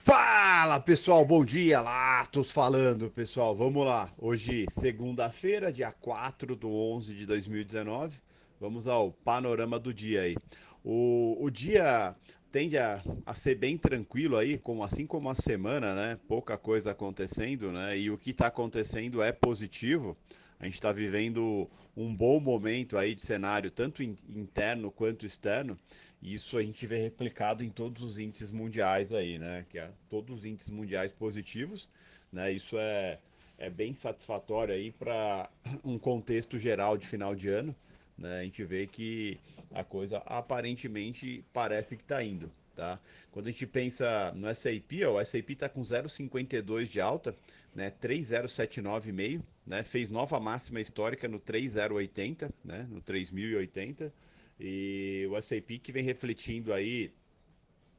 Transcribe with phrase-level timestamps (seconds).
[0.00, 4.10] Fala pessoal, bom dia, Latos falando pessoal, vamos lá.
[4.16, 8.20] Hoje, segunda-feira, dia 4 do 11 de 2019,
[8.60, 10.36] vamos ao panorama do dia aí.
[10.84, 12.14] O, o dia
[12.50, 16.18] tende a, a ser bem tranquilo aí, como, assim como a semana, né?
[16.28, 17.98] Pouca coisa acontecendo, né?
[17.98, 20.16] E o que está acontecendo é positivo.
[20.60, 25.76] A gente está vivendo um bom momento aí de cenário, tanto interno quanto externo.
[26.20, 29.64] Isso a gente vê replicado em todos os índices mundiais aí, né?
[29.68, 31.88] Que é todos os índices mundiais positivos,
[32.32, 32.50] né?
[32.52, 33.18] Isso é,
[33.56, 35.48] é bem satisfatório aí para
[35.84, 37.74] um contexto geral de final de ano.
[38.18, 38.40] Né?
[38.40, 39.38] A gente vê que
[39.70, 42.50] a coisa aparentemente parece que está indo.
[42.74, 42.98] Tá?
[43.32, 47.34] Quando a gente pensa no SAP, ó, o SAP está com 0,52 de alta,
[47.74, 47.92] né?
[48.00, 49.82] 3,079,5, né?
[49.82, 52.86] fez nova máxima histórica no 3,080, né?
[52.88, 54.12] no 3.080,
[54.58, 57.12] e o SAP que vem refletindo aí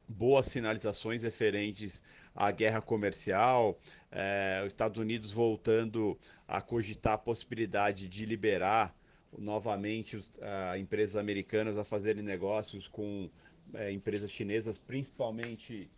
[0.06, 2.02] boas sinalizações referentes
[2.34, 3.78] à guerra comercial,
[4.10, 8.94] é, os Estados Unidos voltando a cogitar a possibilidade de liberar
[9.38, 13.30] novamente os, a, empresas americanas a fazerem negócios com
[13.74, 15.88] é, empresas chinesas, principalmente,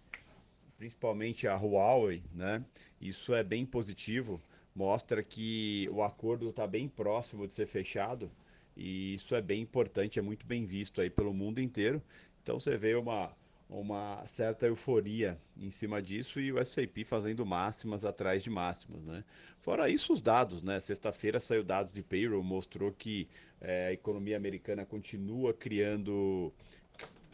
[0.76, 2.62] principalmente a Huawei, né?
[3.00, 4.41] Isso é bem positivo,
[4.74, 8.30] mostra que o acordo está bem próximo de ser fechado
[8.77, 12.03] e isso é bem importante, é muito bem visto aí pelo mundo inteiro.
[12.42, 13.34] Então você vê uma,
[13.69, 19.25] uma certa euforia em cima disso e o S&P fazendo máximas atrás de máximas, né?
[19.61, 20.78] Fora isso, os dados, né?
[20.81, 23.28] Sexta-feira saiu dados de payroll, mostrou que
[23.61, 26.53] é, a economia americana continua criando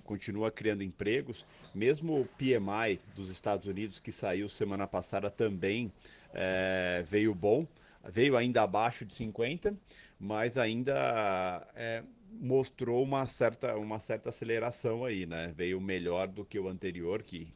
[0.05, 5.93] continua criando empregos, mesmo o PMI dos Estados Unidos que saiu semana passada também
[6.33, 7.67] é, veio bom,
[8.09, 9.77] veio ainda abaixo de 50,
[10.19, 12.03] mas ainda é,
[12.41, 15.53] mostrou uma certa, uma certa aceleração aí, né?
[15.57, 17.49] Veio melhor do que o anterior, que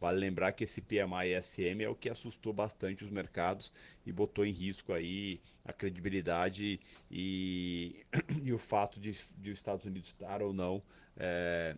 [0.00, 3.72] vale lembrar que esse PMI SM é o que assustou bastante os mercados
[4.04, 6.78] e botou em risco aí a credibilidade
[7.10, 8.04] e,
[8.44, 10.82] e o fato de, de os Estados Unidos estar ou não
[11.16, 11.76] é,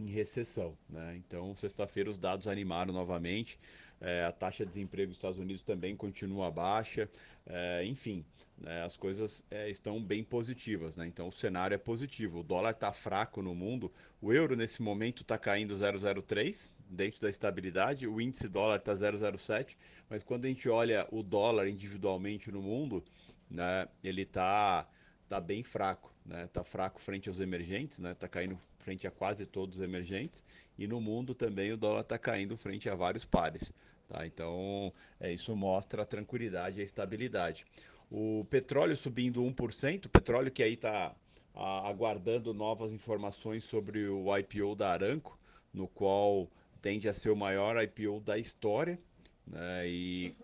[0.00, 1.16] em recessão, né?
[1.16, 3.58] Então, sexta-feira os dados animaram novamente,
[4.00, 7.08] é, a taxa de desemprego dos Estados Unidos também continua baixa,
[7.46, 8.24] é, enfim,
[8.56, 11.06] né, as coisas é, estão bem positivas, né?
[11.06, 12.40] então o cenário é positivo.
[12.40, 17.28] O dólar está fraco no mundo, o euro nesse momento está caindo 0,03 dentro da
[17.28, 19.76] estabilidade, o índice dólar está 0,07,
[20.08, 23.04] mas quando a gente olha o dólar individualmente no mundo,
[23.50, 24.88] né, ele está
[25.30, 26.48] tá bem fraco, né?
[26.48, 28.14] Tá fraco frente aos emergentes, né?
[28.14, 30.44] Tá caindo frente a quase todos os emergentes
[30.76, 33.72] e no mundo também o dólar está caindo frente a vários pares.
[34.08, 34.26] Tá?
[34.26, 37.64] Então, é, isso mostra a tranquilidade e a estabilidade.
[38.10, 41.14] O petróleo subindo 1%, petróleo que aí está
[41.54, 45.38] aguardando novas informações sobre o IPO da Aranco,
[45.72, 48.98] no qual tende a ser o maior IPO da história,
[49.46, 49.88] né?
[49.88, 50.34] e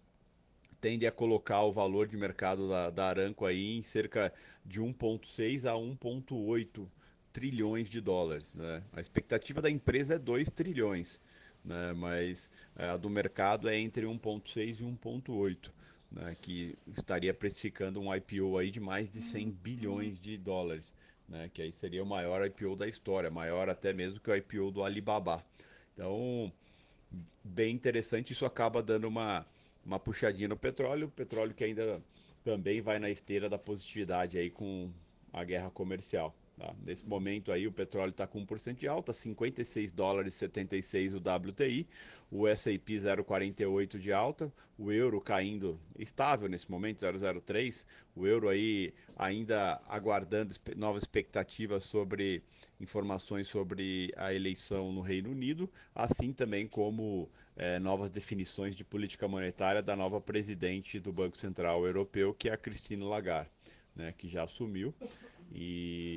[0.80, 4.32] tende a colocar o valor de mercado da, da Aranco aí em cerca
[4.64, 6.86] de 1,6 a 1,8
[7.36, 8.54] trilhões de dólares.
[8.54, 8.82] Né?
[8.94, 11.20] A expectativa da empresa é 2 trilhões,
[11.62, 11.92] né?
[11.92, 15.70] mas é, a do mercado é entre 1,6 e 1,8.
[16.10, 16.34] Né?
[16.40, 20.94] que estaria precificando um IPO aí de mais de 100 bilhões de dólares,
[21.28, 21.50] né?
[21.52, 24.82] que aí seria o maior IPO da história, maior até mesmo que o IPO do
[24.82, 25.44] Alibaba.
[25.92, 26.50] Então,
[27.44, 29.44] bem interessante, isso acaba dando uma,
[29.84, 32.00] uma puxadinha no petróleo, petróleo que ainda
[32.42, 34.90] também vai na esteira da positividade aí com
[35.32, 36.34] a guerra comercial.
[36.58, 36.74] Tá?
[36.86, 41.86] Nesse momento aí o petróleo está com 1% de alta, 56 dólares 76 o WTI,
[42.30, 48.94] o S&P 0,48 de alta, o euro caindo estável nesse momento, 0,03, o euro aí
[49.18, 52.42] ainda aguardando novas expectativas sobre
[52.80, 59.28] informações sobre a eleição no Reino Unido, assim também como é, novas definições de política
[59.28, 63.50] monetária da nova presidente do Banco Central Europeu, que é a Christine Lagarde,
[63.94, 64.94] né, que já assumiu
[65.52, 66.15] e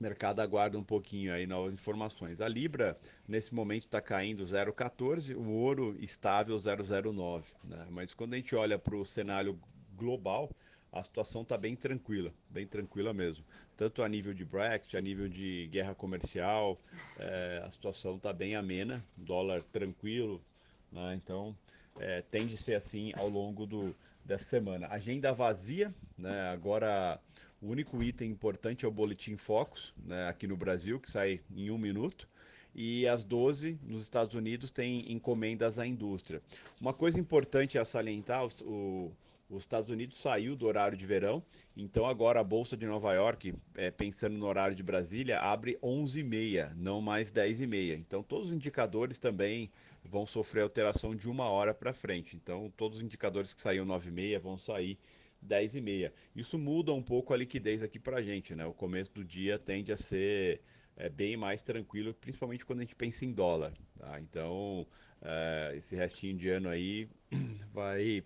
[0.00, 2.40] o mercado aguarda um pouquinho aí novas informações.
[2.40, 2.96] A Libra,
[3.28, 7.52] nesse momento, está caindo 0,14, o ouro estável 0,09.
[7.64, 7.86] Né?
[7.90, 9.60] Mas quando a gente olha para o cenário
[9.94, 10.50] global,
[10.90, 13.44] a situação está bem tranquila, bem tranquila mesmo.
[13.76, 16.78] Tanto a nível de Brexit, a nível de guerra comercial,
[17.18, 20.40] é, a situação está bem amena, dólar tranquilo,
[20.90, 21.14] né?
[21.14, 21.54] então
[21.98, 23.94] é, tende a ser assim ao longo do,
[24.24, 24.88] dessa semana.
[24.88, 26.48] Agenda vazia, né?
[26.48, 27.20] agora
[27.60, 31.70] o único item importante é o Boletim Focus, né, aqui no Brasil, que sai em
[31.70, 32.28] um minuto.
[32.74, 36.40] E às 12, nos Estados Unidos, tem encomendas à indústria.
[36.80, 39.12] Uma coisa importante a salientar, o,
[39.50, 41.42] os Estados Unidos saiu do horário de verão,
[41.76, 46.72] então agora a Bolsa de Nova York, é, pensando no horário de Brasília, abre 11h30,
[46.76, 47.98] não mais 10h30.
[47.98, 49.68] Então todos os indicadores também
[50.04, 52.36] vão sofrer alteração de uma hora para frente.
[52.36, 54.96] Então todos os indicadores que saíam 9h30 vão sair
[55.46, 56.12] 10h30.
[56.34, 58.66] Isso muda um pouco a liquidez aqui para a gente, né?
[58.66, 60.60] O começo do dia tende a ser
[60.96, 63.72] é, bem mais tranquilo, principalmente quando a gente pensa em dólar.
[63.98, 64.20] Tá?
[64.20, 64.86] Então,
[65.22, 67.08] é, esse restinho de ano aí
[67.72, 68.22] vai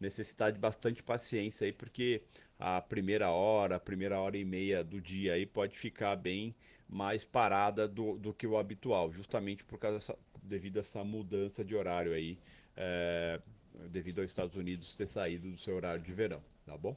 [0.00, 2.22] necessitar de bastante paciência aí, porque
[2.58, 6.54] a primeira hora, a primeira hora e meia do dia aí pode ficar bem
[6.88, 11.64] mais parada do, do que o habitual, justamente por causa dessa, devido a essa mudança
[11.64, 12.38] de horário aí,
[12.76, 13.40] é,
[13.88, 16.96] devido aos Estados Unidos ter saído do seu horário de verão, tá bom?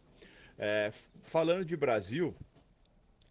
[0.57, 0.89] É,
[1.23, 2.35] falando de Brasil,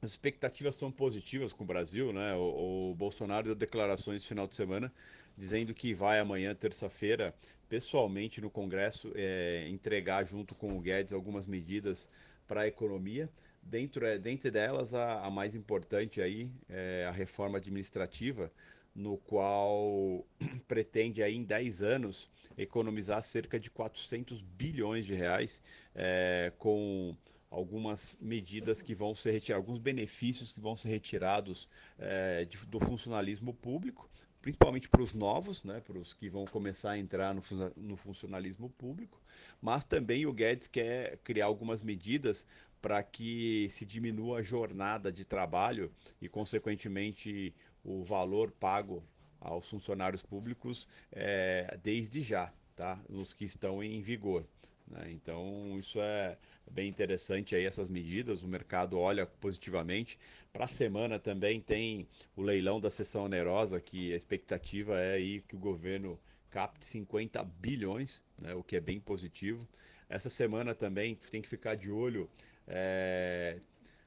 [0.02, 2.34] as expectativas são positivas com o Brasil, né?
[2.34, 4.92] O, o, Bolsonaro deu declarações no final de semana
[5.36, 7.34] dizendo que vai amanhã, terça-feira,
[7.68, 12.08] pessoalmente no Congresso, é, entregar junto com o Guedes algumas medidas
[12.46, 13.28] para a economia.
[13.62, 18.50] Dentro, é, dentre delas, a, a mais importante aí é a reforma administrativa,
[18.94, 20.26] no qual
[20.66, 25.62] pretende aí em 10 anos economizar cerca de 400 bilhões de reais
[25.94, 27.16] é, com
[27.50, 32.78] algumas medidas que vão ser retiradas, alguns benefícios que vão ser retirados é, de, do
[32.78, 34.08] funcionalismo público,
[34.40, 37.43] principalmente para os novos, né, para os que vão começar a entrar no,
[37.76, 39.20] no funcionalismo público,
[39.60, 42.46] mas também o Guedes quer criar algumas medidas
[42.81, 47.55] para que se diminua a jornada de trabalho e, consequentemente,
[47.85, 49.03] o valor pago
[49.41, 53.03] aos funcionários públicos é, desde já, tá?
[53.09, 54.47] Nos que estão em vigor.
[54.91, 55.12] Né?
[55.12, 56.37] Então, isso é
[56.71, 60.19] bem interessante aí, essas medidas, o mercado olha positivamente.
[60.53, 62.06] Para a semana também tem
[62.37, 66.19] o leilão da sessão onerosa, que a expectativa é aí que o governo
[66.50, 68.55] capte 50 bilhões, né?
[68.55, 69.67] o que é bem positivo.
[70.09, 72.29] Essa semana também tem que ficar de olho,
[72.72, 73.58] é,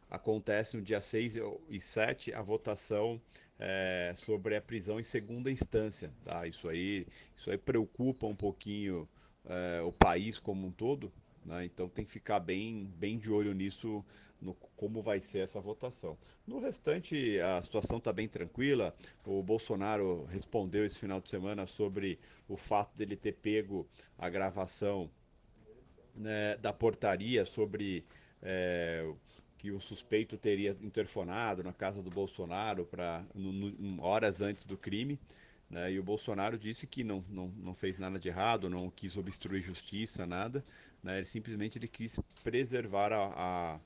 [0.09, 1.35] acontece no dia 6
[1.69, 3.21] e 7 a votação
[3.59, 6.11] é, sobre a prisão em segunda instância.
[6.23, 6.47] Tá?
[6.47, 7.05] Isso, aí,
[7.35, 9.07] isso aí preocupa um pouquinho
[9.45, 11.11] é, o país como um todo,
[11.45, 11.65] né?
[11.65, 14.03] então tem que ficar bem, bem de olho nisso,
[14.39, 16.17] no como vai ser essa votação.
[16.47, 18.93] No restante, a situação está bem tranquila.
[19.25, 23.87] O Bolsonaro respondeu esse final de semana sobre o fato dele ter pego
[24.17, 25.09] a gravação
[26.15, 28.05] né, da portaria sobre
[28.43, 29.09] é,
[29.57, 33.25] que o suspeito teria interfonado na casa do Bolsonaro para
[33.99, 35.17] horas antes do crime.
[35.69, 35.93] Né?
[35.93, 39.61] E o Bolsonaro disse que não, não, não fez nada de errado, não quis obstruir
[39.61, 40.61] justiça, nada.
[41.01, 41.17] Né?
[41.17, 43.79] Ele simplesmente ele quis preservar a, a,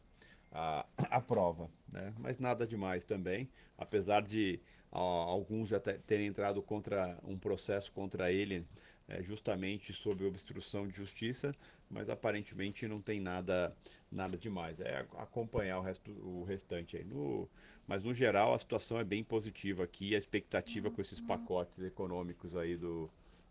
[0.51, 0.85] a,
[1.17, 1.69] a prova.
[1.93, 2.13] Né?
[2.17, 4.59] Mas nada demais também, apesar de
[4.91, 8.65] a, alguns já terem entrado contra um processo contra ele
[9.07, 11.55] é, justamente sobre obstrução de justiça,
[11.89, 13.75] mas aparentemente não tem nada
[14.11, 14.79] nada demais.
[14.79, 17.03] É acompanhar o, resto, o restante aí.
[17.03, 17.49] No,
[17.87, 22.55] mas no geral a situação é bem positiva aqui, a expectativa com esses pacotes econômicos
[22.55, 23.09] aí do,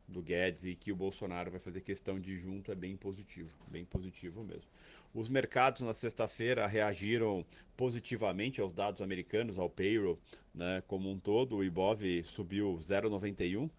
[0.08, 3.84] do Guedes e que o Bolsonaro vai fazer questão de junto é bem positivo, bem
[3.84, 4.70] positivo mesmo.
[5.14, 7.44] Os mercados na sexta-feira reagiram
[7.76, 10.18] positivamente aos dados americanos, ao payroll,
[10.54, 11.56] né, como um todo.
[11.56, 13.70] O Ibov subiu 0,91